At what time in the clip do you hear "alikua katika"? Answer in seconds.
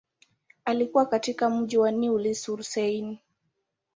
0.65-1.49